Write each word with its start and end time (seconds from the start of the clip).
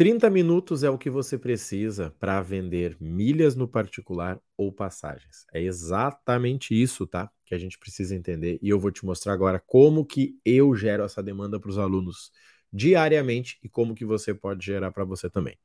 30 0.00 0.30
minutos 0.30 0.82
é 0.82 0.88
o 0.88 0.96
que 0.96 1.10
você 1.10 1.36
precisa 1.36 2.10
para 2.18 2.40
vender 2.40 2.96
milhas 2.98 3.54
no 3.54 3.68
particular 3.68 4.40
ou 4.56 4.72
passagens. 4.72 5.44
É 5.52 5.60
exatamente 5.60 6.72
isso, 6.72 7.06
tá? 7.06 7.30
Que 7.44 7.54
a 7.54 7.58
gente 7.58 7.78
precisa 7.78 8.16
entender. 8.16 8.58
E 8.62 8.70
eu 8.70 8.80
vou 8.80 8.90
te 8.90 9.04
mostrar 9.04 9.34
agora 9.34 9.62
como 9.66 10.02
que 10.06 10.38
eu 10.42 10.74
gero 10.74 11.02
essa 11.02 11.22
demanda 11.22 11.60
para 11.60 11.68
os 11.68 11.76
alunos 11.76 12.32
diariamente 12.72 13.58
e 13.62 13.68
como 13.68 13.94
que 13.94 14.06
você 14.06 14.32
pode 14.32 14.64
gerar 14.64 14.90
para 14.90 15.04
você 15.04 15.28
também. 15.28 15.58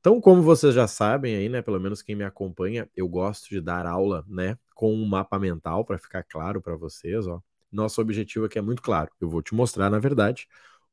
Então, 0.00 0.18
como 0.18 0.40
vocês 0.40 0.74
já 0.74 0.88
sabem 0.88 1.36
aí, 1.36 1.50
né, 1.50 1.60
pelo 1.60 1.78
menos 1.78 2.00
quem 2.00 2.16
me 2.16 2.24
acompanha, 2.24 2.88
eu 2.96 3.06
gosto 3.06 3.50
de 3.50 3.60
dar 3.60 3.84
aula, 3.84 4.24
né, 4.26 4.56
com 4.74 4.94
um 4.94 5.04
mapa 5.04 5.38
mental 5.38 5.84
para 5.84 5.98
ficar 5.98 6.22
claro 6.22 6.62
para 6.62 6.74
vocês, 6.74 7.26
ó. 7.26 7.42
Nosso 7.70 8.00
objetivo 8.00 8.46
aqui 8.46 8.58
é 8.58 8.62
muito 8.62 8.80
claro. 8.80 9.10
Eu 9.20 9.28
vou 9.28 9.42
te 9.42 9.54
mostrar, 9.54 9.90
na 9.90 9.98
verdade, 9.98 10.48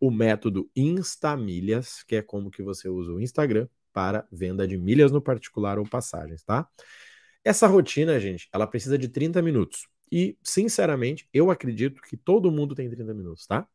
o 0.07 0.11
método 0.11 0.69
Instamilhas, 0.75 2.03
que 2.03 2.17
é 2.17 2.21
como 2.21 2.51
que 2.51 2.61
você 2.61 2.87
usa 2.87 3.11
o 3.11 3.19
Instagram 3.19 3.67
para 3.91 4.27
venda 4.31 4.67
de 4.67 4.77
milhas 4.77 5.11
no 5.11 5.21
particular 5.21 5.79
ou 5.79 5.85
passagens, 5.87 6.43
tá? 6.43 6.67
Essa 7.43 7.67
rotina, 7.67 8.19
gente, 8.19 8.47
ela 8.53 8.67
precisa 8.67 8.97
de 8.97 9.07
30 9.07 9.41
minutos. 9.41 9.87
E, 10.11 10.37
sinceramente, 10.43 11.27
eu 11.33 11.49
acredito 11.49 12.01
que 12.01 12.17
todo 12.17 12.51
mundo 12.51 12.75
tem 12.75 12.89
30 12.89 13.13
minutos, 13.13 13.47
tá? 13.47 13.67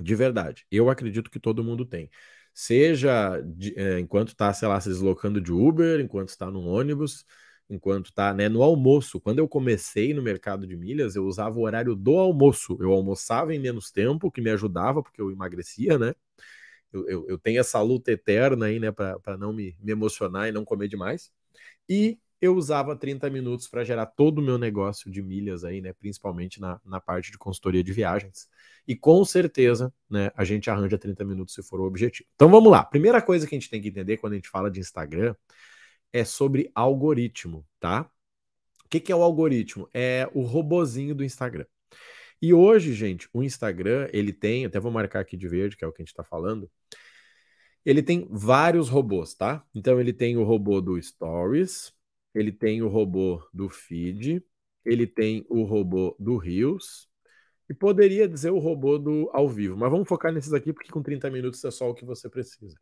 De 0.00 0.14
verdade. 0.14 0.66
Eu 0.70 0.90
acredito 0.90 1.30
que 1.30 1.40
todo 1.40 1.64
mundo 1.64 1.86
tem. 1.86 2.10
Seja 2.52 3.40
de, 3.40 3.74
é, 3.78 3.98
enquanto 4.00 4.28
está, 4.28 4.52
sei 4.52 4.68
lá, 4.68 4.80
se 4.80 4.88
deslocando 4.88 5.40
de 5.40 5.52
Uber, 5.52 6.00
enquanto 6.00 6.28
está 6.30 6.50
no 6.50 6.60
ônibus, 6.66 7.24
enquanto 7.68 8.12
tá 8.12 8.32
né, 8.32 8.48
no 8.48 8.62
almoço. 8.62 9.20
Quando 9.20 9.38
eu 9.38 9.48
comecei 9.48 10.14
no 10.14 10.22
mercado 10.22 10.66
de 10.66 10.76
milhas, 10.76 11.16
eu 11.16 11.24
usava 11.24 11.58
o 11.58 11.62
horário 11.62 11.94
do 11.94 12.18
almoço. 12.18 12.76
Eu 12.80 12.92
almoçava 12.92 13.54
em 13.54 13.58
menos 13.58 13.90
tempo, 13.90 14.30
que 14.30 14.40
me 14.40 14.50
ajudava, 14.50 15.02
porque 15.02 15.20
eu 15.20 15.30
emagrecia, 15.30 15.98
né? 15.98 16.14
Eu, 16.92 17.08
eu, 17.08 17.26
eu 17.28 17.38
tenho 17.38 17.60
essa 17.60 17.80
luta 17.82 18.12
eterna 18.12 18.66
aí, 18.66 18.78
né, 18.78 18.90
para 18.92 19.36
não 19.38 19.52
me, 19.52 19.76
me 19.80 19.92
emocionar 19.92 20.48
e 20.48 20.52
não 20.52 20.64
comer 20.64 20.88
demais. 20.88 21.30
E 21.88 22.18
eu 22.40 22.54
usava 22.54 22.94
30 22.94 23.28
minutos 23.30 23.66
para 23.66 23.82
gerar 23.84 24.06
todo 24.06 24.38
o 24.38 24.42
meu 24.42 24.58
negócio 24.58 25.10
de 25.10 25.22
milhas 25.22 25.64
aí, 25.64 25.80
né? 25.80 25.92
Principalmente 25.92 26.60
na, 26.60 26.80
na 26.84 27.00
parte 27.00 27.32
de 27.32 27.38
consultoria 27.38 27.82
de 27.82 27.92
viagens. 27.92 28.48
E 28.86 28.94
com 28.94 29.24
certeza, 29.24 29.92
né, 30.08 30.30
a 30.36 30.44
gente 30.44 30.70
arranja 30.70 30.98
30 30.98 31.24
minutos 31.24 31.54
se 31.54 31.62
for 31.62 31.80
o 31.80 31.84
objetivo. 31.84 32.28
Então 32.34 32.48
vamos 32.48 32.70
lá. 32.70 32.84
Primeira 32.84 33.20
coisa 33.20 33.46
que 33.46 33.54
a 33.54 33.58
gente 33.58 33.70
tem 33.70 33.80
que 33.80 33.88
entender 33.88 34.18
quando 34.18 34.34
a 34.34 34.36
gente 34.36 34.48
fala 34.48 34.70
de 34.70 34.80
Instagram 34.80 35.34
é 36.16 36.24
sobre 36.24 36.70
algoritmo, 36.74 37.66
tá? 37.78 38.10
O 38.84 38.88
que, 38.88 39.00
que 39.00 39.12
é 39.12 39.16
o 39.16 39.22
algoritmo? 39.22 39.88
É 39.92 40.28
o 40.32 40.42
robozinho 40.42 41.14
do 41.14 41.24
Instagram. 41.24 41.66
E 42.40 42.54
hoje, 42.54 42.92
gente, 42.94 43.28
o 43.32 43.42
Instagram, 43.42 44.08
ele 44.12 44.32
tem, 44.32 44.64
até 44.64 44.78
vou 44.78 44.92
marcar 44.92 45.20
aqui 45.20 45.36
de 45.36 45.48
verde, 45.48 45.76
que 45.76 45.84
é 45.84 45.88
o 45.88 45.92
que 45.92 46.02
a 46.02 46.04
gente 46.04 46.12
está 46.12 46.24
falando, 46.24 46.70
ele 47.84 48.02
tem 48.02 48.26
vários 48.30 48.88
robôs, 48.88 49.34
tá? 49.34 49.64
Então 49.74 50.00
ele 50.00 50.12
tem 50.12 50.36
o 50.36 50.44
robô 50.44 50.80
do 50.80 51.00
Stories, 51.00 51.92
ele 52.34 52.52
tem 52.52 52.82
o 52.82 52.88
robô 52.88 53.46
do 53.52 53.68
Feed, 53.68 54.42
ele 54.84 55.06
tem 55.06 55.44
o 55.48 55.64
robô 55.64 56.16
do 56.18 56.36
Reels, 56.36 57.08
e 57.68 57.74
poderia 57.74 58.28
dizer 58.28 58.50
o 58.50 58.58
robô 58.58 58.98
do 58.98 59.28
ao 59.32 59.48
vivo, 59.48 59.76
mas 59.76 59.90
vamos 59.90 60.08
focar 60.08 60.32
nesses 60.32 60.52
aqui 60.52 60.72
porque 60.72 60.90
com 60.90 61.02
30 61.02 61.30
minutos 61.30 61.64
é 61.64 61.70
só 61.70 61.90
o 61.90 61.94
que 61.94 62.04
você 62.04 62.28
precisa. 62.28 62.76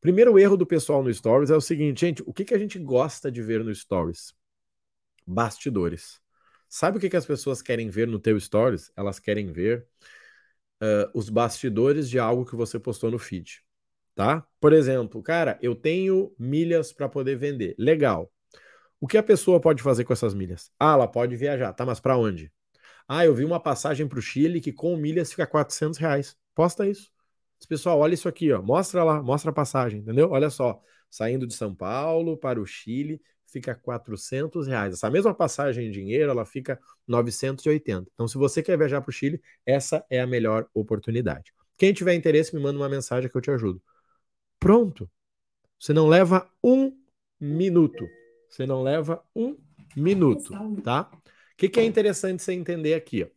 Primeiro 0.00 0.38
erro 0.38 0.56
do 0.56 0.66
pessoal 0.66 1.02
no 1.02 1.12
Stories 1.12 1.50
é 1.50 1.56
o 1.56 1.60
seguinte, 1.60 2.00
gente, 2.00 2.22
o 2.26 2.32
que, 2.32 2.44
que 2.44 2.54
a 2.54 2.58
gente 2.58 2.78
gosta 2.78 3.30
de 3.30 3.42
ver 3.42 3.62
no 3.62 3.74
Stories? 3.74 4.34
Bastidores. 5.26 6.20
Sabe 6.68 6.96
o 6.96 7.00
que, 7.00 7.10
que 7.10 7.16
as 7.16 7.26
pessoas 7.26 7.60
querem 7.60 7.90
ver 7.90 8.08
no 8.08 8.18
teu 8.18 8.38
Stories? 8.40 8.90
Elas 8.96 9.18
querem 9.18 9.52
ver 9.52 9.86
uh, 10.82 11.10
os 11.12 11.28
bastidores 11.28 12.08
de 12.08 12.18
algo 12.18 12.46
que 12.46 12.56
você 12.56 12.78
postou 12.78 13.10
no 13.10 13.18
feed, 13.18 13.62
tá? 14.14 14.46
Por 14.58 14.72
exemplo, 14.72 15.22
cara, 15.22 15.58
eu 15.60 15.74
tenho 15.74 16.34
milhas 16.38 16.92
para 16.92 17.08
poder 17.08 17.36
vender. 17.36 17.74
Legal. 17.78 18.32
O 18.98 19.06
que 19.06 19.18
a 19.18 19.22
pessoa 19.22 19.60
pode 19.60 19.82
fazer 19.82 20.04
com 20.04 20.12
essas 20.14 20.32
milhas? 20.32 20.70
Ah, 20.78 20.94
ela 20.94 21.08
pode 21.08 21.36
viajar, 21.36 21.72
tá? 21.74 21.84
Mas 21.84 22.00
para 22.00 22.16
onde? 22.16 22.50
Ah, 23.06 23.24
eu 23.26 23.34
vi 23.34 23.44
uma 23.44 23.60
passagem 23.60 24.08
para 24.08 24.18
o 24.18 24.22
Chile 24.22 24.60
que 24.60 24.72
com 24.72 24.96
milhas 24.96 25.30
fica 25.30 25.46
400 25.46 25.98
reais. 25.98 26.38
Posta 26.54 26.88
isso. 26.88 27.10
Pessoal, 27.68 27.98
olha 27.98 28.14
isso 28.14 28.28
aqui, 28.28 28.52
ó. 28.52 28.62
Mostra 28.62 29.04
lá, 29.04 29.22
mostra 29.22 29.50
a 29.50 29.54
passagem, 29.54 30.00
entendeu? 30.00 30.30
Olha 30.30 30.50
só, 30.50 30.80
saindo 31.10 31.46
de 31.46 31.54
São 31.54 31.74
Paulo 31.74 32.36
para 32.36 32.60
o 32.60 32.66
Chile, 32.66 33.20
fica 33.46 33.74
400 33.74 34.66
reais. 34.66 34.94
Essa 34.94 35.10
mesma 35.10 35.34
passagem 35.34 35.88
em 35.88 35.90
dinheiro, 35.90 36.30
ela 36.30 36.44
fica 36.44 36.80
980. 37.06 38.10
Então, 38.12 38.26
se 38.26 38.38
você 38.38 38.62
quer 38.62 38.78
viajar 38.78 39.00
para 39.00 39.10
o 39.10 39.12
Chile, 39.12 39.40
essa 39.66 40.04
é 40.08 40.20
a 40.20 40.26
melhor 40.26 40.68
oportunidade. 40.72 41.52
Quem 41.76 41.92
tiver 41.92 42.14
interesse, 42.14 42.54
me 42.54 42.62
manda 42.62 42.78
uma 42.78 42.88
mensagem 42.88 43.30
que 43.30 43.36
eu 43.36 43.40
te 43.40 43.50
ajudo. 43.50 43.82
Pronto. 44.58 45.10
Você 45.78 45.92
não 45.92 46.08
leva 46.08 46.50
um 46.62 46.96
minuto. 47.38 48.06
Você 48.48 48.66
não 48.66 48.82
leva 48.82 49.22
um 49.34 49.56
minuto, 49.96 50.52
tá? 50.82 51.10
O 51.12 51.56
que, 51.56 51.68
que 51.68 51.80
é 51.80 51.84
interessante 51.84 52.42
você 52.42 52.52
entender 52.52 52.94
aqui? 52.94 53.24
Ó? 53.24 53.28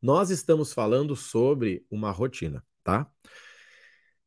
Nós 0.00 0.30
estamos 0.30 0.72
falando 0.72 1.14
sobre 1.14 1.84
uma 1.90 2.10
rotina 2.10 2.64
tá? 2.82 3.10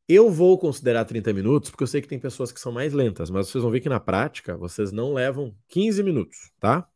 Eu 0.08 0.30
vou 0.30 0.58
considerar 0.58 1.04
30 1.06 1.32
minutos 1.32 1.70
porque 1.70 1.82
eu 1.82 1.86
sei 1.86 2.02
que 2.02 2.08
tem 2.08 2.18
pessoas 2.18 2.52
que 2.52 2.60
são 2.60 2.70
mais 2.70 2.92
lentas, 2.92 3.30
mas 3.30 3.48
vocês 3.48 3.62
vão 3.62 3.70
ver 3.70 3.80
que 3.80 3.88
na 3.88 3.98
prática 4.00 4.56
vocês 4.56 4.92
não 4.92 5.14
levam 5.14 5.56
15 5.68 6.02
minutos, 6.02 6.52
tá? 6.60 6.86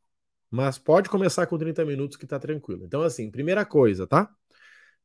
Mas 0.50 0.78
pode 0.78 1.08
começar 1.08 1.46
com 1.46 1.58
30 1.58 1.84
minutos 1.84 2.16
que 2.16 2.26
tá 2.26 2.38
tranquilo. 2.38 2.84
Então, 2.84 3.02
assim, 3.02 3.30
primeira 3.30 3.64
coisa, 3.64 4.06
tá? 4.06 4.30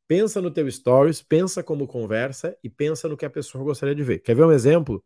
Pensa 0.06 0.40
no 0.40 0.50
teu 0.50 0.70
stories, 0.70 1.22
pensa 1.22 1.62
como 1.62 1.86
conversa 1.86 2.56
e 2.62 2.68
pensa 2.68 3.08
no 3.08 3.16
que 3.16 3.24
a 3.24 3.30
pessoa 3.30 3.64
gostaria 3.64 3.94
de 3.94 4.02
ver. 4.02 4.18
Quer 4.20 4.36
ver 4.36 4.44
um 4.44 4.52
exemplo? 4.52 5.02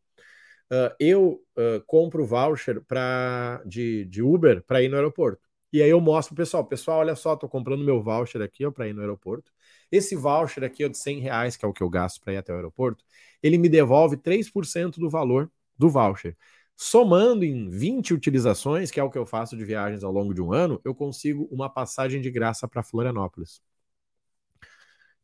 Uh, 0.70 0.94
eu 1.00 1.40
uh, 1.56 1.80
compro 1.86 2.26
voucher 2.26 2.82
pra, 2.84 3.62
de, 3.64 4.04
de 4.06 4.22
Uber 4.22 4.62
para 4.64 4.82
ir 4.82 4.88
no 4.88 4.96
aeroporto. 4.96 5.47
E 5.72 5.82
aí 5.82 5.90
eu 5.90 6.00
mostro 6.00 6.34
pro 6.34 6.42
pessoal, 6.44 6.64
pessoal, 6.64 6.98
olha 7.00 7.14
só, 7.14 7.36
tô 7.36 7.48
comprando 7.48 7.84
meu 7.84 8.02
voucher 8.02 8.40
aqui 8.40 8.68
para 8.70 8.88
ir 8.88 8.94
no 8.94 9.00
aeroporto. 9.00 9.52
Esse 9.92 10.16
voucher 10.16 10.64
aqui 10.64 10.84
ó, 10.84 10.88
de 10.88 10.96
100 10.96 11.20
reais, 11.20 11.56
que 11.56 11.64
é 11.64 11.68
o 11.68 11.72
que 11.72 11.82
eu 11.82 11.90
gasto 11.90 12.20
para 12.20 12.32
ir 12.32 12.36
até 12.38 12.52
o 12.52 12.56
aeroporto, 12.56 13.04
ele 13.42 13.58
me 13.58 13.68
devolve 13.68 14.16
3% 14.16 14.98
do 14.98 15.10
valor 15.10 15.50
do 15.76 15.88
voucher. 15.90 16.36
Somando 16.76 17.44
em 17.44 17.68
20 17.68 18.14
utilizações, 18.14 18.90
que 18.90 19.00
é 19.00 19.02
o 19.02 19.10
que 19.10 19.18
eu 19.18 19.26
faço 19.26 19.56
de 19.56 19.64
viagens 19.64 20.04
ao 20.04 20.12
longo 20.12 20.32
de 20.32 20.40
um 20.40 20.52
ano, 20.52 20.80
eu 20.84 20.94
consigo 20.94 21.46
uma 21.50 21.68
passagem 21.68 22.20
de 22.20 22.30
graça 22.30 22.66
para 22.68 22.82
Florianópolis. 22.82 23.60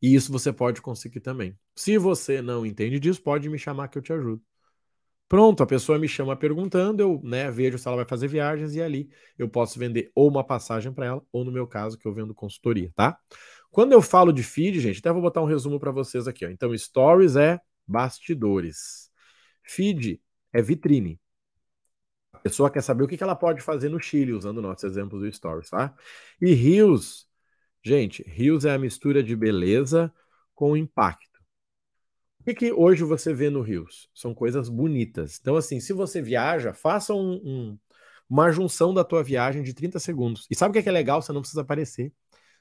E 0.01 0.13
isso 0.15 0.31
você 0.31 0.53
pode 0.53 0.81
conseguir 0.81 1.19
também. 1.19 1.57
Se 1.75 1.97
você 1.97 2.41
não 2.41 2.65
entende 2.65 2.99
disso, 2.99 3.21
pode 3.21 3.49
me 3.49 3.57
chamar 3.57 3.87
que 3.89 3.97
eu 3.97 4.01
te 4.01 4.13
ajudo. 4.13 4.41
Pronto, 5.27 5.63
a 5.63 5.65
pessoa 5.65 5.97
me 5.97 6.07
chama 6.07 6.35
perguntando, 6.35 7.01
eu 7.01 7.19
né, 7.23 7.49
vejo 7.49 7.79
se 7.79 7.87
ela 7.87 7.97
vai 7.97 8.05
fazer 8.05 8.27
viagens 8.27 8.75
e 8.75 8.81
ali 8.81 9.09
eu 9.37 9.49
posso 9.49 9.79
vender 9.79 10.11
ou 10.13 10.29
uma 10.29 10.43
passagem 10.43 10.93
para 10.93 11.07
ela, 11.07 11.25
ou 11.31 11.43
no 11.43 11.51
meu 11.51 11.65
caso, 11.65 11.97
que 11.97 12.07
eu 12.07 12.13
vendo 12.13 12.33
consultoria, 12.33 12.91
tá? 12.95 13.17
Quando 13.71 13.91
eu 13.91 14.01
falo 14.01 14.31
de 14.31 14.43
feed, 14.43 14.79
gente, 14.79 14.99
até 14.99 15.11
vou 15.11 15.21
botar 15.21 15.41
um 15.41 15.45
resumo 15.45 15.79
para 15.79 15.91
vocês 15.91 16.27
aqui. 16.27 16.45
Ó. 16.45 16.49
Então, 16.49 16.77
stories 16.77 17.35
é 17.35 17.59
bastidores. 17.87 19.09
Feed 19.63 20.21
é 20.53 20.61
vitrine. 20.61 21.19
A 22.31 22.39
pessoa 22.39 22.69
quer 22.69 22.81
saber 22.81 23.03
o 23.03 23.07
que 23.07 23.21
ela 23.21 23.35
pode 23.35 23.61
fazer 23.61 23.89
no 23.89 23.99
Chile, 23.99 24.31
usando 24.31 24.59
o 24.59 24.61
nosso 24.61 24.85
exemplo 24.85 25.19
do 25.19 25.31
Stories, 25.31 25.69
tá? 25.69 25.93
E 26.39 26.53
Reels, 26.53 27.27
gente, 27.83 28.23
Reels 28.27 28.65
é 28.65 28.73
a 28.73 28.77
mistura 28.77 29.23
de 29.23 29.35
beleza 29.35 30.13
com 30.53 30.77
impacto. 30.77 31.34
O 32.45 32.47
que, 32.47 32.53
que 32.53 32.71
hoje 32.71 33.03
você 33.03 33.33
vê 33.33 33.49
no 33.49 33.61
Reels? 33.63 34.07
São 34.13 34.31
coisas 34.31 34.69
bonitas. 34.69 35.39
Então, 35.41 35.55
assim, 35.55 35.79
se 35.79 35.91
você 35.91 36.21
viaja, 36.21 36.75
faça 36.75 37.11
um, 37.11 37.41
um, 37.43 37.79
uma 38.29 38.51
junção 38.51 38.93
da 38.93 39.03
tua 39.03 39.23
viagem 39.23 39.63
de 39.63 39.73
30 39.73 39.97
segundos. 39.97 40.45
E 40.47 40.55
sabe 40.55 40.69
o 40.69 40.73
que 40.73 40.77
é, 40.77 40.83
que 40.83 40.89
é 40.89 40.91
legal? 40.91 41.23
Você 41.23 41.33
não 41.33 41.41
precisa 41.41 41.61
aparecer. 41.61 42.13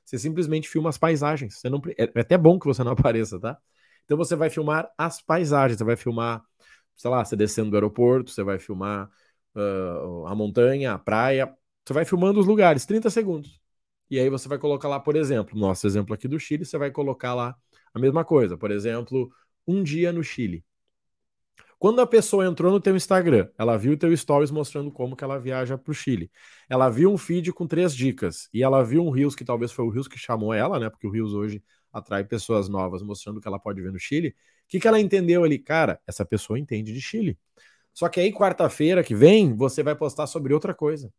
Você 0.03 0.19
simplesmente 0.19 0.71
filma 0.71 0.89
as 0.89 0.97
paisagens. 0.97 1.59
Você 1.59 1.69
não, 1.69 1.83
é, 1.99 2.05
é 2.15 2.21
até 2.21 2.39
bom 2.39 2.59
que 2.59 2.65
você 2.65 2.83
não 2.83 2.93
apareça, 2.97 3.39
tá? 3.39 3.59
Então 4.06 4.17
você 4.17 4.34
vai 4.34 4.49
filmar 4.49 4.91
as 4.97 5.21
paisagens, 5.21 5.76
você 5.76 5.85
vai 5.85 5.97
filmar, 5.97 6.43
sei 6.97 7.11
lá, 7.11 7.23
você 7.23 7.37
descendo 7.37 7.69
do 7.69 7.76
aeroporto, 7.76 8.31
você 8.31 8.43
vai 8.43 8.59
filmar 8.59 9.11
uh, 9.55 10.26
a 10.26 10.35
montanha, 10.35 10.94
a 10.94 10.99
praia, 10.99 11.55
você 11.85 11.93
vai 11.93 12.06
filmando 12.06 12.41
os 12.41 12.47
lugares, 12.47 12.87
30 12.87 13.11
segundos. 13.11 13.61
E 14.11 14.19
aí 14.19 14.31
você 14.31 14.49
vai 14.49 14.59
colocar 14.59 14.88
lá, 14.88 14.99
por 14.99 15.14
exemplo, 15.14 15.59
nosso 15.59 15.87
exemplo 15.87 16.14
aqui 16.14 16.26
do 16.26 16.38
Chile, 16.41 16.64
você 16.64 16.79
vai 16.79 16.91
colocar 16.91 17.35
lá 17.35 17.55
a 17.93 17.99
mesma 17.99 18.25
coisa, 18.25 18.56
por 18.56 18.70
exemplo, 18.70 19.31
um 19.66 19.82
dia 19.82 20.12
no 20.12 20.22
Chile. 20.22 20.64
Quando 21.78 22.00
a 22.00 22.06
pessoa 22.06 22.46
entrou 22.46 22.72
no 22.72 22.81
teu 22.81 22.96
Instagram, 22.96 23.49
ela 23.58 23.76
viu 23.76 23.93
o 23.93 23.96
teu 23.96 24.16
stories 24.16 24.50
mostrando 24.50 24.90
como 24.90 25.14
que 25.14 25.22
ela 25.22 25.38
viaja 25.38 25.76
para 25.76 25.90
o 25.90 25.94
Chile. 25.94 26.31
Ela 26.69 26.88
viu 26.88 27.12
um 27.12 27.19
feed 27.19 27.52
com 27.52 27.66
três 27.66 27.94
dicas 27.94 28.49
e 28.55 28.62
ela 28.62 28.82
viu 28.82 29.05
um 29.05 29.11
Reels 29.11 29.34
que 29.34 29.44
talvez 29.44 29.70
foi 29.70 29.84
o 29.84 29.90
Reels 29.90 30.08
que 30.08 30.19
chamou 30.19 30.55
ela, 30.55 30.78
né? 30.81 30.88
Porque 30.88 31.06
o 31.06 31.11
Reels 31.11 31.34
hoje 31.34 31.62
atrai 31.93 32.25
pessoas 32.25 32.69
novas 32.69 33.02
mostrando 33.02 33.37
o 33.37 33.40
que 33.40 33.46
ela 33.46 33.58
pode 33.58 33.82
ver 33.82 33.93
no 33.93 33.99
Chile. 33.99 34.28
O 34.28 34.34
que, 34.69 34.81
que 34.81 34.88
ela 34.88 34.99
entendeu 34.99 35.44
ali? 35.44 35.58
Cara, 35.58 36.00
essa 36.06 36.25
pessoa 36.25 36.58
entende 36.58 36.93
de 36.93 37.00
Chile. 37.00 37.38
Só 37.93 38.08
que 38.08 38.19
aí, 38.19 38.32
quarta-feira 38.32 39.05
que 39.05 39.14
vem, 39.14 39.55
você 39.55 39.82
vai 39.82 39.94
postar 39.94 40.26
sobre 40.26 40.55
outra 40.55 40.75
coisa. 40.75 41.12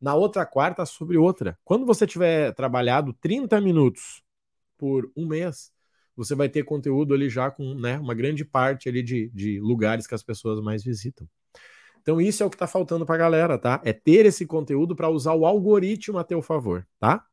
Na 0.00 0.14
outra 0.14 0.44
quarta, 0.44 0.84
sobre 0.84 1.16
outra. 1.16 1.58
Quando 1.64 1.86
você 1.86 2.06
tiver 2.06 2.52
trabalhado 2.54 3.12
30 3.14 3.60
minutos 3.60 4.22
por 4.76 5.10
um 5.16 5.26
mês, 5.26 5.72
você 6.18 6.34
vai 6.34 6.48
ter 6.48 6.64
conteúdo 6.64 7.14
ali 7.14 7.30
já 7.30 7.48
com 7.48 7.74
né, 7.74 7.96
uma 7.98 8.12
grande 8.12 8.44
parte 8.44 8.88
ali 8.88 9.02
de, 9.04 9.30
de 9.30 9.60
lugares 9.60 10.04
que 10.04 10.14
as 10.16 10.22
pessoas 10.22 10.60
mais 10.60 10.82
visitam. 10.82 11.28
Então, 12.02 12.20
isso 12.20 12.42
é 12.42 12.46
o 12.46 12.50
que 12.50 12.56
está 12.56 12.66
faltando 12.66 13.06
para 13.06 13.14
a 13.14 13.18
galera, 13.18 13.56
tá? 13.56 13.80
É 13.84 13.92
ter 13.92 14.26
esse 14.26 14.44
conteúdo 14.46 14.96
para 14.96 15.08
usar 15.08 15.34
o 15.34 15.46
algoritmo 15.46 16.18
a 16.18 16.24
teu 16.24 16.42
favor, 16.42 16.84
tá? 16.98 17.24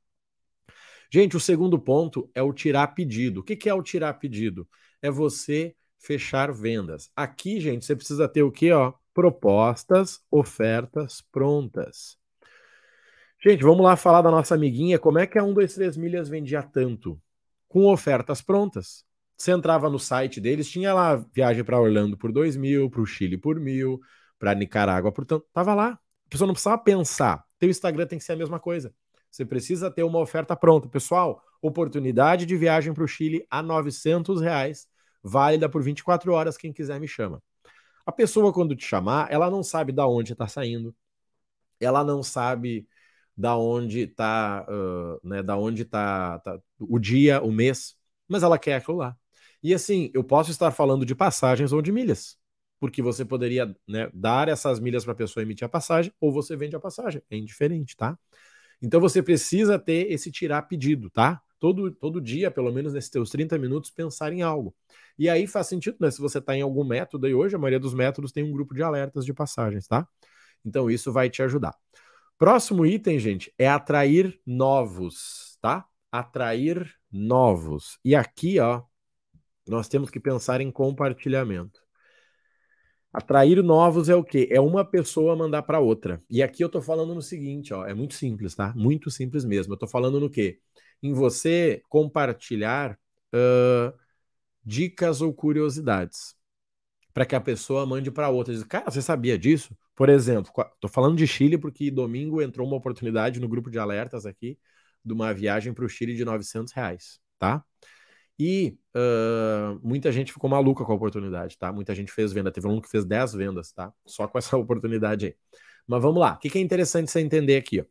Gente, 1.11 1.35
o 1.35 1.39
segundo 1.39 1.79
ponto 1.79 2.29
é 2.35 2.43
o 2.43 2.53
tirar 2.53 2.87
pedido. 2.87 3.39
O 3.39 3.43
que, 3.43 3.55
que 3.55 3.69
é 3.69 3.73
o 3.73 3.81
tirar 3.81 4.13
pedido? 4.15 4.67
É 5.01 5.09
você 5.09 5.75
fechar 5.97 6.51
vendas. 6.51 7.09
Aqui, 7.15 7.59
gente, 7.59 7.85
você 7.85 7.95
precisa 7.95 8.27
ter 8.27 8.43
o 8.43 8.51
que, 8.51 8.71
ó? 8.71 8.93
Propostas, 9.13 10.21
ofertas 10.29 11.21
prontas. 11.31 12.17
Gente, 13.43 13.63
vamos 13.63 13.83
lá 13.83 13.95
falar 13.95 14.21
da 14.21 14.29
nossa 14.29 14.55
amiguinha. 14.55 14.99
Como 14.99 15.17
é 15.17 15.25
que 15.25 15.39
a 15.39 15.43
1, 15.43 15.53
2, 15.53 15.73
3 15.73 15.97
milhas 15.97 16.29
vendia 16.29 16.61
tanto? 16.61 17.19
Com 17.75 17.91
ofertas 17.91 18.41
prontas. 18.41 19.03
Você 19.35 19.51
entrava 19.51 19.89
no 19.89 19.99
site 19.99 20.39
deles, 20.39 20.69
tinha 20.69 20.93
lá 20.93 21.17
viagem 21.33 21.61
para 21.61 21.77
Orlando 21.77 22.17
por 22.17 22.31
2 22.31 22.55
mil, 22.55 22.89
para 22.89 23.01
o 23.01 23.05
Chile 23.05 23.37
por 23.37 23.59
mil, 23.59 23.99
para 24.39 24.55
Nicarágua 24.55 25.11
por 25.11 25.25
tanto. 25.25 25.45
Tava 25.51 25.73
lá. 25.75 25.89
A 25.89 26.29
pessoa 26.29 26.47
não 26.47 26.53
precisava 26.53 26.77
pensar. 26.77 27.43
Teu 27.59 27.69
Instagram 27.69 28.07
tem 28.07 28.17
que 28.17 28.23
ser 28.23 28.31
a 28.31 28.37
mesma 28.37 28.61
coisa. 28.61 28.95
Você 29.29 29.43
precisa 29.43 29.91
ter 29.91 30.03
uma 30.03 30.19
oferta 30.19 30.55
pronta. 30.55 30.87
Pessoal, 30.87 31.43
oportunidade 31.61 32.45
de 32.45 32.55
viagem 32.55 32.93
para 32.93 33.03
o 33.03 33.07
Chile 33.09 33.45
a 33.49 33.61
900 33.61 34.39
reais, 34.39 34.87
válida 35.21 35.67
por 35.67 35.83
24 35.83 36.31
horas. 36.31 36.55
Quem 36.55 36.71
quiser 36.71 36.97
me 36.97 37.09
chama. 37.09 37.43
A 38.05 38.11
pessoa, 38.13 38.53
quando 38.53 38.73
te 38.73 38.85
chamar, 38.85 39.29
ela 39.29 39.51
não 39.51 39.61
sabe 39.61 39.91
da 39.91 40.07
onde 40.07 40.31
está 40.31 40.47
saindo, 40.47 40.95
ela 41.77 42.05
não 42.05 42.23
sabe 42.23 42.87
da 43.37 43.57
onde 43.57 44.01
está, 44.01 44.65
uh, 44.69 45.27
né, 45.27 45.43
da 45.43 45.57
onde 45.57 45.85
tá, 45.85 46.39
tá, 46.39 46.59
o 46.79 46.99
dia, 46.99 47.41
o 47.41 47.51
mês, 47.51 47.95
mas 48.27 48.43
ela 48.43 48.57
quer 48.57 48.75
aquilo 48.75 48.97
lá. 48.97 49.15
E 49.61 49.73
assim, 49.73 50.11
eu 50.13 50.23
posso 50.23 50.51
estar 50.51 50.71
falando 50.71 51.05
de 51.05 51.15
passagens 51.15 51.73
ou 51.73 51.81
de 51.81 51.91
milhas, 51.91 52.37
porque 52.79 53.01
você 53.01 53.25
poderia 53.25 53.75
né, 53.87 54.09
dar 54.13 54.47
essas 54.47 54.79
milhas 54.79 55.03
para 55.03 55.13
a 55.13 55.15
pessoa 55.15 55.43
emitir 55.43 55.65
a 55.65 55.69
passagem, 55.69 56.13
ou 56.19 56.31
você 56.31 56.55
vende 56.55 56.75
a 56.75 56.79
passagem, 56.79 57.21
é 57.29 57.37
indiferente, 57.37 57.95
tá? 57.97 58.17
Então 58.81 58.99
você 59.01 59.21
precisa 59.23 59.79
ter 59.79 60.11
esse 60.11 60.31
tirar 60.31 60.63
pedido, 60.63 61.09
tá? 61.09 61.41
Todo, 61.59 61.91
todo 61.91 62.21
dia, 62.21 62.51
pelo 62.51 62.71
menos 62.71 62.93
nesses 62.93 63.09
teus 63.09 63.29
30 63.29 63.57
minutos, 63.57 63.89
pensar 63.89 64.31
em 64.33 64.41
algo. 64.41 64.75
E 65.17 65.29
aí 65.29 65.47
faz 65.47 65.67
sentido, 65.67 65.97
né? 65.99 66.11
Se 66.11 66.19
você 66.21 66.39
está 66.39 66.55
em 66.55 66.61
algum 66.61 66.83
método, 66.83 67.27
e 67.27 67.33
hoje 67.33 67.55
a 67.55 67.59
maioria 67.59 67.79
dos 67.79 67.93
métodos 67.93 68.31
tem 68.31 68.43
um 68.43 68.51
grupo 68.51 68.73
de 68.75 68.83
alertas 68.83 69.25
de 69.25 69.33
passagens, 69.33 69.87
tá? 69.87 70.07
Então 70.63 70.89
isso 70.89 71.11
vai 71.11 71.29
te 71.29 71.41
ajudar. 71.41 71.75
Próximo 72.37 72.85
item, 72.85 73.17
gente, 73.17 73.53
é 73.57 73.67
atrair 73.67 74.39
novos, 74.45 75.57
tá? 75.61 75.85
Atrair 76.11 76.93
novos. 77.09 77.97
E 78.03 78.13
aqui, 78.13 78.59
ó, 78.59 78.83
nós 79.67 79.87
temos 79.87 80.09
que 80.09 80.19
pensar 80.19 80.59
em 80.59 80.69
compartilhamento. 80.69 81.81
Atrair 83.13 83.63
novos 83.63 84.09
é 84.09 84.15
o 84.15 84.23
quê? 84.23 84.49
É 84.51 84.59
uma 84.59 84.83
pessoa 84.83 85.35
mandar 85.37 85.63
para 85.63 85.79
outra. 85.79 86.21
E 86.29 86.43
aqui 86.43 86.61
eu 86.61 86.67
tô 86.69 86.81
falando 86.81 87.15
no 87.15 87.21
seguinte, 87.21 87.73
ó, 87.73 87.85
é 87.85 87.93
muito 87.93 88.13
simples, 88.13 88.53
tá? 88.53 88.73
Muito 88.75 89.09
simples 89.09 89.45
mesmo. 89.45 89.73
Eu 89.73 89.77
tô 89.77 89.87
falando 89.87 90.19
no 90.19 90.29
quê? 90.29 90.59
Em 91.01 91.13
você 91.13 91.81
compartilhar 91.87 92.99
uh, 93.33 93.97
dicas 94.65 95.21
ou 95.21 95.33
curiosidades 95.33 96.34
para 97.15 97.25
que 97.25 97.33
a 97.33 97.39
pessoa 97.39 97.85
mande 97.85 98.11
para 98.11 98.29
outra. 98.29 98.53
Diz, 98.53 98.61
cara, 98.65 98.91
você 98.91 99.01
sabia 99.01 99.39
disso? 99.39 99.73
Por 99.95 100.09
exemplo, 100.09 100.51
tô 100.81 100.89
falando 100.89 101.15
de 101.17 101.25
Chile 101.25 101.57
porque 101.57 101.89
domingo 101.89 102.41
entrou 102.41 102.67
uma 102.67 102.75
oportunidade 102.75 103.39
no 103.39 103.47
grupo 103.47 103.71
de 103.71 103.79
alertas 103.79 104.25
aqui 104.25 104.59
de 105.03 105.13
uma 105.13 105.33
viagem 105.33 105.73
para 105.73 105.85
o 105.85 105.89
Chile 105.89 106.13
de 106.13 106.25
900 106.25 106.73
reais, 106.73 107.21
tá? 107.39 107.63
E 108.37 108.77
uh, 108.95 109.79
muita 109.81 110.11
gente 110.11 110.33
ficou 110.33 110.49
maluca 110.49 110.83
com 110.83 110.91
a 110.91 110.95
oportunidade, 110.95 111.57
tá? 111.57 111.71
Muita 111.71 111.95
gente 111.95 112.11
fez 112.11 112.33
venda. 112.33 112.51
Teve 112.51 112.67
um 112.67 112.81
que 112.81 112.89
fez 112.89 113.05
10 113.05 113.33
vendas, 113.33 113.71
tá? 113.71 113.93
Só 114.05 114.27
com 114.27 114.37
essa 114.37 114.57
oportunidade 114.57 115.27
aí. 115.27 115.35
Mas 115.87 116.01
vamos 116.01 116.19
lá. 116.19 116.33
O 116.33 116.39
que, 116.39 116.49
que 116.49 116.57
é 116.57 116.61
interessante 116.61 117.09
você 117.09 117.21
entender 117.21 117.55
aqui, 117.55 117.79
ó? 117.79 117.85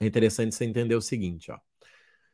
É 0.00 0.06
interessante 0.06 0.54
você 0.54 0.66
entender 0.66 0.94
o 0.94 1.00
seguinte, 1.00 1.50
ó. 1.50 1.58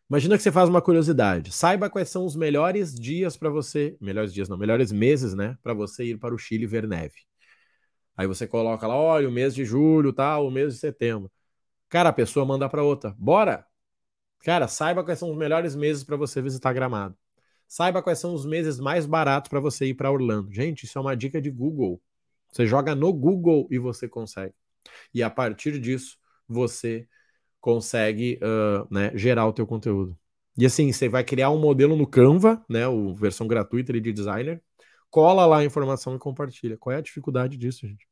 Imagina 0.08 0.36
que 0.36 0.42
você 0.42 0.52
faz 0.52 0.68
uma 0.68 0.80
curiosidade. 0.80 1.52
Saiba 1.52 1.90
quais 1.90 2.08
são 2.08 2.24
os 2.24 2.36
melhores 2.36 2.94
dias 2.94 3.36
para 3.36 3.50
você, 3.50 3.96
melhores 4.00 4.32
dias 4.32 4.48
não, 4.48 4.56
melhores 4.56 4.92
meses, 4.92 5.34
né, 5.34 5.58
para 5.62 5.74
você 5.74 6.04
ir 6.04 6.18
para 6.18 6.34
o 6.34 6.38
Chile 6.38 6.66
ver 6.66 6.86
neve. 6.86 7.26
Aí 8.16 8.26
você 8.26 8.46
coloca 8.46 8.86
lá, 8.86 8.94
olha, 8.96 9.28
o 9.28 9.32
mês 9.32 9.54
de 9.54 9.64
julho, 9.64 10.12
tal, 10.12 10.46
o 10.46 10.50
mês 10.50 10.74
de 10.74 10.80
setembro. 10.80 11.30
Cara, 11.88 12.08
a 12.08 12.12
pessoa 12.12 12.46
manda 12.46 12.68
para 12.68 12.82
outra. 12.82 13.14
Bora. 13.18 13.66
Cara, 14.40 14.68
saiba 14.68 15.04
quais 15.04 15.18
são 15.18 15.30
os 15.30 15.36
melhores 15.36 15.74
meses 15.74 16.04
para 16.04 16.16
você 16.16 16.40
visitar 16.40 16.72
Gramado. 16.72 17.16
Saiba 17.68 18.02
quais 18.02 18.18
são 18.18 18.32
os 18.32 18.46
meses 18.46 18.78
mais 18.78 19.06
baratos 19.06 19.48
para 19.48 19.60
você 19.60 19.86
ir 19.86 19.94
para 19.94 20.10
Orlando. 20.10 20.52
Gente, 20.52 20.84
isso 20.84 20.98
é 20.98 21.00
uma 21.00 21.16
dica 21.16 21.40
de 21.42 21.50
Google. 21.50 22.00
Você 22.52 22.66
joga 22.66 22.94
no 22.94 23.12
Google 23.12 23.66
e 23.70 23.78
você 23.78 24.08
consegue. 24.08 24.54
E 25.12 25.22
a 25.22 25.28
partir 25.28 25.78
disso, 25.80 26.16
você 26.48 27.08
consegue 27.66 28.38
uh, 28.44 28.86
né, 28.88 29.10
gerar 29.16 29.44
o 29.44 29.52
teu 29.52 29.66
conteúdo. 29.66 30.16
E 30.56 30.64
assim, 30.64 30.92
você 30.92 31.08
vai 31.08 31.24
criar 31.24 31.50
um 31.50 31.58
modelo 31.58 31.96
no 31.96 32.06
Canva, 32.06 32.64
né, 32.70 32.86
o 32.86 33.12
versão 33.12 33.48
gratuita 33.48 33.92
de 33.92 34.12
designer, 34.12 34.62
cola 35.10 35.44
lá 35.44 35.58
a 35.58 35.64
informação 35.64 36.14
e 36.14 36.18
compartilha. 36.20 36.76
Qual 36.78 36.94
é 36.94 36.98
a 36.98 37.00
dificuldade 37.00 37.56
disso, 37.56 37.84
gente? 37.84 38.06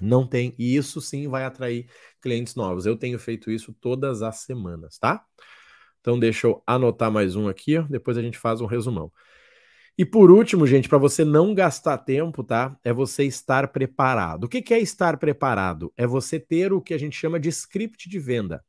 Não 0.00 0.26
tem. 0.26 0.54
E 0.58 0.74
isso 0.74 0.98
sim 1.02 1.28
vai 1.28 1.44
atrair 1.44 1.90
clientes 2.22 2.54
novos. 2.54 2.86
Eu 2.86 2.96
tenho 2.96 3.18
feito 3.18 3.50
isso 3.50 3.70
todas 3.82 4.22
as 4.22 4.36
semanas, 4.36 4.96
tá? 4.96 5.22
Então 6.00 6.18
deixa 6.18 6.46
eu 6.46 6.62
anotar 6.66 7.10
mais 7.10 7.36
um 7.36 7.48
aqui, 7.48 7.76
ó, 7.76 7.82
depois 7.82 8.16
a 8.16 8.22
gente 8.22 8.38
faz 8.38 8.62
um 8.62 8.66
resumão. 8.66 9.12
E 9.96 10.04
por 10.04 10.30
último, 10.30 10.66
gente, 10.66 10.88
para 10.88 10.98
você 10.98 11.24
não 11.24 11.54
gastar 11.54 11.98
tempo, 11.98 12.42
tá? 12.42 12.76
É 12.82 12.92
você 12.92 13.24
estar 13.24 13.68
preparado. 13.68 14.44
O 14.44 14.48
que, 14.48 14.74
é 14.74 14.80
estar 14.80 15.16
preparado? 15.18 15.92
É 15.96 16.06
você 16.06 16.40
ter 16.40 16.72
o 16.72 16.82
que 16.82 16.92
a 16.92 16.98
gente 16.98 17.16
chama 17.16 17.38
de 17.38 17.48
script 17.48 18.08
de 18.08 18.18
venda. 18.18 18.64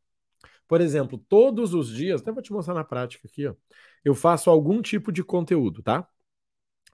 Por 0.68 0.82
exemplo, 0.82 1.18
todos 1.18 1.74
os 1.74 1.90
dias, 1.90 2.22
até 2.22 2.32
vou 2.32 2.42
te 2.42 2.54
mostrar 2.54 2.74
na 2.74 2.84
prática 2.84 3.28
aqui, 3.28 3.48
ó, 3.48 3.56
eu 4.04 4.16
faço 4.16 4.50
algum 4.50 4.82
tipo 4.82 5.12
de 5.12 5.24
conteúdo, 5.24 5.84
tá? 5.84 6.08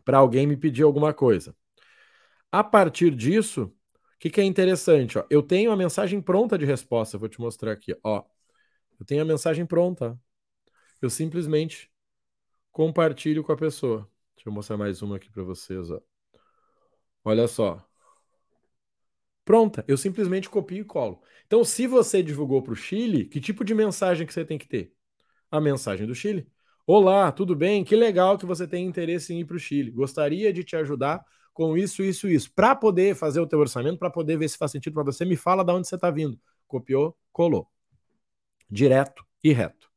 Para 0.06 0.20
alguém 0.20 0.48
me 0.48 0.58
pedir 0.58 0.84
alguma 0.84 1.14
coisa. 1.14 1.56
A 2.52 2.64
partir 2.64 3.16
disso, 3.16 3.64
o 3.66 4.20
que, 4.20 4.30
que 4.30 4.42
é 4.42 4.44
interessante? 4.44 5.18
Ó, 5.18 5.26
eu 5.30 5.42
tenho 5.44 5.72
a 5.72 5.78
mensagem 5.78 6.22
pronta 6.22 6.58
de 6.58 6.66
resposta, 6.66 7.18
vou 7.18 7.30
te 7.30 7.40
mostrar 7.40 7.72
aqui. 7.72 7.96
Ó, 8.04 8.24
eu 9.00 9.06
tenho 9.06 9.22
a 9.24 9.26
mensagem 9.26 9.66
pronta. 9.66 10.20
Eu 11.02 11.10
simplesmente 11.10 11.92
compartilho 12.72 13.44
com 13.44 13.52
a 13.52 13.58
pessoa. 13.58 14.10
Deixa 14.42 14.50
eu 14.50 14.54
mostrar 14.54 14.76
mais 14.76 15.04
uma 15.04 15.18
aqui 15.18 15.30
para 15.30 15.44
vocês. 15.44 15.92
Ó. 15.92 16.02
Olha 17.24 17.48
só. 17.48 17.80
Pronta, 19.46 19.86
eu 19.88 19.96
simplesmente 19.96 20.50
copio 20.50 20.82
e 20.82 20.84
colo. 20.84 21.22
Então, 21.46 21.64
se 21.64 21.86
você 21.86 22.24
divulgou 22.24 22.64
para 22.64 22.74
o 22.74 22.76
Chile, 22.76 23.26
que 23.26 23.40
tipo 23.40 23.64
de 23.64 23.76
mensagem 23.76 24.26
que 24.26 24.34
você 24.34 24.44
tem 24.44 24.58
que 24.58 24.68
ter? 24.68 24.96
A 25.52 25.62
mensagem 25.62 26.08
do 26.08 26.16
Chile. 26.16 26.48
Olá, 26.88 27.32
tudo 27.32 27.56
bem? 27.56 27.84
Que 27.84 27.96
legal 27.96 28.36
que 28.36 28.48
você 28.48 28.68
tem 28.68 28.84
interesse 28.84 29.32
em 29.32 29.42
ir 29.42 29.46
para 29.46 29.58
o 29.58 29.60
Chile. 29.60 29.92
Gostaria 29.92 30.52
de 30.52 30.64
te 30.64 30.76
ajudar 30.76 31.24
com 31.54 31.78
isso, 31.78 32.02
isso, 32.02 32.28
isso. 32.28 32.52
Para 32.52 32.76
poder 32.76 33.16
fazer 33.16 33.42
o 33.42 33.46
teu 33.46 33.60
orçamento, 33.60 34.00
para 34.00 34.10
poder 34.10 34.38
ver 34.40 34.50
se 34.50 34.58
faz 34.58 34.72
sentido 34.72 34.96
para 34.96 35.04
você, 35.04 35.24
me 35.24 35.36
fala 35.36 35.64
de 35.64 35.72
onde 35.72 35.88
você 35.88 35.94
está 35.94 36.10
vindo. 36.10 36.40
Copiou, 36.66 37.16
colou. 37.32 37.70
Direto 38.68 39.24
e 39.44 39.54
reto. 39.54 39.92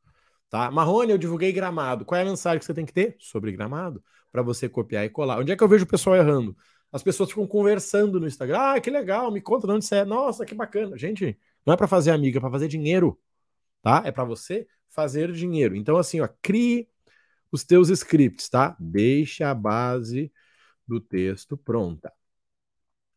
Tá? 0.51 0.71
Marrone, 0.71 1.13
eu 1.13 1.19
divulguei 1.19 1.51
gramado. 1.51 2.05
Qual 2.05 2.19
é 2.19 2.23
a 2.23 2.27
mensagem 2.27 2.59
que 2.59 2.67
você 2.67 2.75
tem 2.75 2.85
que 2.85 2.93
ter? 2.93 3.17
Sobre 3.19 3.51
gramado 3.51 4.05
para 4.35 4.43
você 4.43 4.69
copiar 4.69 5.05
e 5.05 5.09
colar. 5.09 5.38
Onde 5.38 5.53
é 5.53 5.57
que 5.57 5.62
eu 5.62 5.69
vejo 5.69 5.85
o 5.85 5.87
pessoal 5.88 6.17
errando? 6.17 6.57
As 6.91 7.05
pessoas 7.05 7.29
ficam 7.29 7.47
conversando 7.47 8.19
no 8.19 8.26
Instagram. 8.26 8.59
Ah, 8.59 8.81
que 8.81 8.91
legal, 8.91 9.31
me 9.31 9.41
conta 9.41 9.64
de 9.64 9.73
onde 9.73 9.85
você 9.85 9.99
é. 9.99 10.05
Nossa, 10.05 10.45
que 10.45 10.57
bacana. 10.57 10.99
Gente, 10.99 11.38
não 11.64 11.73
é 11.73 11.76
para 11.76 11.87
fazer 11.87 12.11
amiga, 12.11 12.38
é 12.38 12.41
para 12.41 12.50
fazer 12.50 12.67
dinheiro, 12.67 13.17
tá? 13.81 14.03
É 14.05 14.11
para 14.11 14.25
você 14.25 14.67
fazer 14.88 15.31
dinheiro. 15.31 15.76
Então, 15.76 15.97
assim, 15.97 16.21
ó, 16.21 16.29
crie 16.43 16.88
os 17.53 17.62
teus 17.62 17.91
scripts, 17.91 18.49
tá? 18.49 18.76
Deixe 18.81 19.45
a 19.45 19.55
base 19.55 20.33
do 20.85 21.00
texto 21.00 21.57
pronta. 21.57 22.12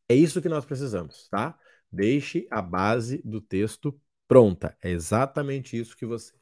É 0.07 0.13
isso 0.13 0.39
que 0.39 0.47
nós 0.47 0.65
precisamos, 0.65 1.27
tá? 1.29 1.57
Deixe 1.91 2.47
a 2.51 2.61
base 2.61 3.23
do 3.25 3.41
texto 3.41 3.99
pronta. 4.27 4.77
É 4.83 4.91
exatamente 4.91 5.79
isso 5.79 5.97
que 5.97 6.05
você 6.05 6.36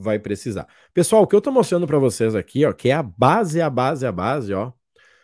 vai 0.00 0.18
precisar. 0.18 0.66
Pessoal, 0.94 1.22
o 1.22 1.26
que 1.26 1.34
eu 1.34 1.38
estou 1.38 1.52
mostrando 1.52 1.86
para 1.86 1.98
vocês 1.98 2.34
aqui, 2.34 2.64
ó, 2.64 2.72
que 2.72 2.88
é 2.88 2.92
a 2.92 3.02
base, 3.02 3.60
a 3.60 3.68
base, 3.68 4.06
a 4.06 4.12
base, 4.12 4.52
ó, 4.54 4.72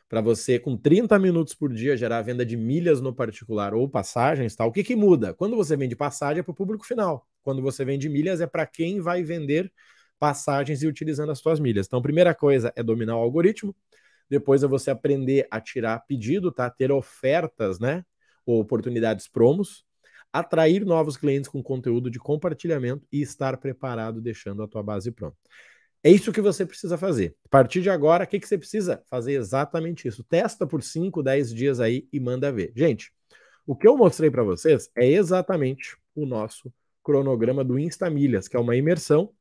para 0.09 0.21
você 0.21 0.59
com 0.59 0.77
30 0.77 1.19
minutos 1.19 1.55
por 1.55 1.73
dia 1.73 1.97
gerar 1.97 2.23
venda 2.23 2.45
de 2.45 2.57
milhas 2.57 3.01
no 3.01 3.15
particular 3.15 3.75
ou 3.75 3.89
passagens, 3.89 4.55
tá? 4.55 4.65
O 4.65 4.71
que 4.71 4.85
que 4.85 4.95
muda? 4.95 5.35
Quando 5.35 5.57
você 5.57 5.77
vende 5.77 5.97
passagem 5.97 6.41
é 6.41 6.43
para 6.43 6.53
o 6.53 6.55
público 6.55 6.87
final. 6.87 7.27
Quando 7.43 7.63
você 7.63 7.85
vende 7.85 8.09
milhas 8.09 8.41
é 8.41 8.47
para 8.47 8.67
quem 8.67 9.01
vai 9.01 9.23
vender 9.23 9.73
passagens 10.19 10.83
e 10.83 10.87
utilizando 10.87 11.33
as 11.33 11.39
suas 11.39 11.59
milhas. 11.59 11.87
Então, 11.87 12.01
primeira 12.03 12.35
coisa 12.35 12.73
é 12.77 12.83
dominar 12.83 13.17
o 13.17 13.21
algoritmo. 13.21 13.75
Depois 14.29 14.63
é 14.63 14.67
você 14.67 14.91
aprender 14.91 15.47
a 15.51 15.61
tirar 15.61 16.01
pedido, 16.07 16.53
tá? 16.53 16.69
Ter 16.71 16.93
ofertas, 16.93 17.79
né? 17.81 18.05
Ou 18.45 18.61
oportunidades 18.61 19.27
promos 19.29 19.86
atrair 20.39 20.85
novos 20.85 21.17
clientes 21.17 21.49
com 21.49 21.63
conteúdo 21.63 22.11
de 22.11 22.19
compartilhamento 22.19 23.07
e 23.13 23.21
estar 23.21 23.57
preparado 23.57 24.21
deixando 24.21 24.63
a 24.63 24.69
tua 24.69 24.83
base 24.83 25.11
pronta. 25.11 25.37
É 26.03 26.11
isso 26.11 26.33
que 26.33 26.41
você 26.41 26.65
precisa 26.65 26.97
fazer. 26.97 27.35
A 27.45 27.49
partir 27.49 27.83
de 27.83 27.91
agora, 27.91 28.25
o 28.25 28.27
que, 28.27 28.39
que 28.39 28.47
você 28.47 28.57
precisa? 28.57 29.03
Fazer 29.11 29.33
exatamente 29.33 30.07
isso. 30.07 30.23
Testa 30.23 30.67
por 30.67 30.83
5, 30.83 31.23
10 31.23 31.53
dias 31.53 31.81
aí 31.81 32.07
e 32.13 32.21
manda 32.21 32.53
ver. 32.53 32.73
Gente, 32.77 33.13
o 33.67 33.75
que 33.75 33.89
eu 33.89 33.97
mostrei 33.97 34.31
para 34.31 34.45
vocês 34.45 34.89
é 34.97 35.07
exatamente 35.07 35.97
o 36.15 36.25
nosso 36.25 36.73
cronograma 37.03 37.65
do 37.65 37.79
Instamilhas, 37.79 38.47
que 38.47 38.57
é 38.57 38.61
uma 38.61 38.77
imersão 38.77 39.33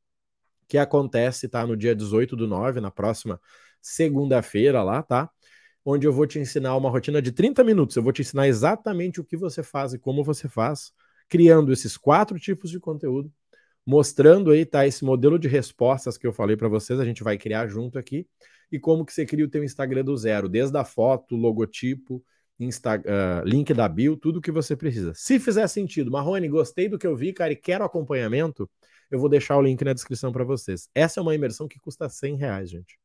que 0.66 0.78
acontece, 0.78 1.48
tá, 1.48 1.64
no 1.64 1.76
dia 1.76 1.94
18 1.94 2.34
do 2.34 2.48
9, 2.48 2.80
na 2.80 2.90
próxima 2.90 3.40
segunda-feira 3.80 4.82
lá, 4.82 5.02
tá? 5.02 5.30
Onde 5.88 6.06
eu 6.06 6.12
vou 6.12 6.26
te 6.26 6.38
ensinar 6.38 6.76
uma 6.76 6.90
rotina 6.90 7.22
de 7.22 7.32
30 7.32 7.64
minutos. 7.64 7.96
Eu 7.96 8.02
vou 8.02 8.12
te 8.12 8.20
ensinar 8.20 8.48
exatamente 8.48 9.20
o 9.20 9.24
que 9.24 9.36
você 9.36 9.62
faz 9.62 9.94
e 9.94 9.98
como 9.98 10.24
você 10.24 10.48
faz, 10.48 10.92
criando 11.28 11.72
esses 11.72 11.96
quatro 11.96 12.38
tipos 12.38 12.70
de 12.70 12.80
conteúdo 12.80 13.32
mostrando 13.86 14.50
aí, 14.50 14.66
tá, 14.66 14.84
esse 14.84 15.04
modelo 15.04 15.38
de 15.38 15.46
respostas 15.46 16.18
que 16.18 16.26
eu 16.26 16.32
falei 16.32 16.56
para 16.56 16.68
vocês, 16.68 16.98
a 16.98 17.04
gente 17.04 17.22
vai 17.22 17.38
criar 17.38 17.68
junto 17.68 17.98
aqui, 17.98 18.26
e 18.70 18.80
como 18.80 19.06
que 19.06 19.12
você 19.12 19.24
cria 19.24 19.44
o 19.44 19.48
teu 19.48 19.62
Instagram 19.62 20.04
do 20.04 20.16
zero, 20.16 20.48
desde 20.48 20.76
a 20.76 20.84
foto, 20.84 21.36
logotipo, 21.36 22.22
Insta, 22.58 22.96
uh, 22.96 23.46
link 23.46 23.72
da 23.74 23.86
bio, 23.86 24.16
tudo 24.16 24.40
que 24.40 24.50
você 24.50 24.74
precisa. 24.74 25.12
Se 25.14 25.38
fizer 25.38 25.68
sentido, 25.68 26.10
Marrone, 26.10 26.48
gostei 26.48 26.88
do 26.88 26.98
que 26.98 27.06
eu 27.06 27.14
vi, 27.14 27.32
cara, 27.32 27.52
e 27.52 27.56
quero 27.56 27.84
acompanhamento, 27.84 28.68
eu 29.10 29.20
vou 29.20 29.28
deixar 29.28 29.56
o 29.58 29.62
link 29.62 29.84
na 29.84 29.92
descrição 29.92 30.32
para 30.32 30.42
vocês. 30.42 30.88
Essa 30.94 31.20
é 31.20 31.22
uma 31.22 31.34
imersão 31.34 31.68
que 31.68 31.78
custa 31.78 32.08
100 32.08 32.36
reais, 32.36 32.70
gente. 32.70 32.98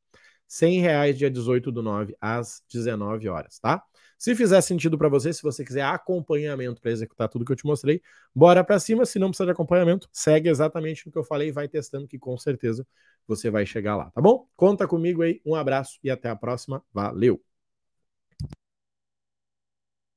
100 0.51 0.81
reais 0.81 1.17
dia 1.17 1.31
18 1.31 1.71
do 1.71 1.81
9 1.81 2.13
às 2.19 2.61
19 2.69 3.29
horas, 3.29 3.57
tá? 3.57 3.81
Se 4.17 4.35
fizer 4.35 4.59
sentido 4.59 4.97
para 4.97 5.07
você, 5.07 5.31
se 5.31 5.41
você 5.41 5.63
quiser 5.63 5.83
acompanhamento 5.83 6.81
para 6.81 6.91
executar 6.91 7.29
tudo 7.29 7.45
que 7.45 7.53
eu 7.53 7.55
te 7.55 7.65
mostrei, 7.65 8.01
bora 8.35 8.61
para 8.61 8.77
cima. 8.77 9.05
Se 9.05 9.17
não 9.17 9.29
precisa 9.29 9.45
de 9.45 9.51
acompanhamento, 9.53 10.09
segue 10.11 10.49
exatamente 10.49 11.07
o 11.07 11.11
que 11.11 11.17
eu 11.17 11.23
falei 11.23 11.47
e 11.47 11.51
vai 11.53 11.69
testando 11.69 12.05
que 12.05 12.19
com 12.19 12.37
certeza 12.37 12.85
você 13.25 13.49
vai 13.49 13.65
chegar 13.65 13.95
lá, 13.95 14.11
tá 14.11 14.19
bom? 14.21 14.45
Conta 14.57 14.85
comigo 14.85 15.21
aí, 15.21 15.41
um 15.45 15.55
abraço 15.55 15.97
e 16.03 16.09
até 16.09 16.29
a 16.29 16.35
próxima. 16.35 16.83
Valeu! 16.93 17.50